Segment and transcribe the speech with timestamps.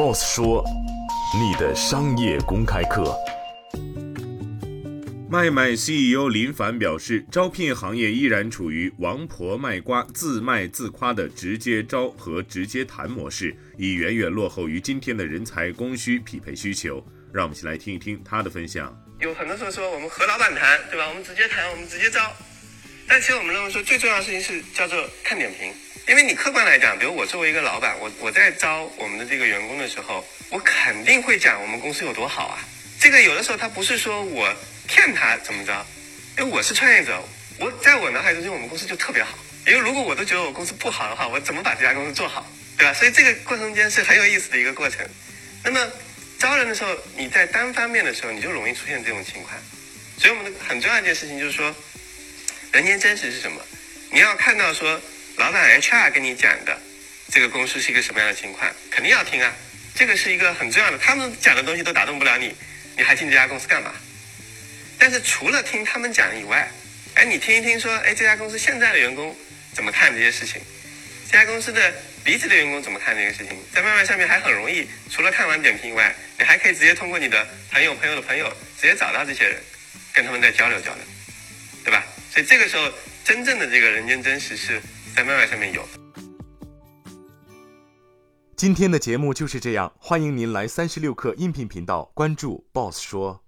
[0.00, 0.64] ，Boss 说，
[1.38, 3.14] 你的商业公开课。
[5.28, 17.06] 麦麦 CEO 林凡表示，招聘行业依然处于王婆卖瓜、自卖自夸的直接招和直接谈模式，已远远落后于今天的人才供需匹配需求。
[17.30, 18.98] 让我们一起来听一听他的分享。
[19.20, 21.06] 有很多时候说我们和老板谈，对吧？
[21.10, 22.32] 我们直接谈，我们直接招。
[23.06, 25.70] 但其实我们认为说最重要的事情是叫做看点评，
[26.08, 32.58] 因为你客观来讲，比如我作为一个老板，我我在招我们的这个员工的时候，我肯定会讲我们公司有多好啊。
[32.98, 34.54] 这个有的时候他不是说我。
[34.92, 35.86] 骗他怎么着？
[36.36, 37.22] 因为我是创业者，
[37.60, 39.38] 我在我脑海中，就我们公司就特别好。
[39.64, 42.44] 因为如果我都觉得我公司不好的话，我怎么把这家公司做好，
[42.76, 42.92] 对吧？
[42.92, 45.06] 所以这个过程中间是很有意思的一个过程。
[45.62, 45.78] 那么
[46.40, 49.54] 招人的时候，你在单方面的时候，你就容易出现这种情况。
[50.18, 51.72] 所以我们的很重要一件事情就是说，
[52.72, 53.62] 人间真实是什么？
[54.10, 55.00] 你要看到说，
[55.40, 56.78] 老板 HR 跟你讲的
[57.30, 59.50] 这个公司是一个什么样的情况，肯定要听啊。
[59.94, 62.54] 这个是一个很重要的，他们讲的东西都打动不了你，
[62.94, 63.90] 你还进这家公司干嘛？
[64.98, 66.70] 但是除了听他们讲以外，
[67.14, 69.34] 哎，你听一听说，哎，这家公司现在的员工
[69.72, 70.60] 怎么看这些事情？
[71.26, 71.90] 这家公司的
[72.26, 73.58] 离职的员工怎么看这个事情？
[73.72, 79.56] 在外卖上面还很容易，除了看完点评以外，你还可以直接通过你的朋友、朋友的朋友，直接找到这些人，
[80.12, 81.02] 跟他们再交流交流，
[81.82, 82.04] 对吧？
[82.30, 82.92] 所以这个时候，
[83.24, 84.80] 真正的这个人间真实是
[85.16, 85.82] 在外卖上面有。
[88.56, 93.42] 今天的节目就是这样，欢迎您来三十六课音频频道关注 Boss 说。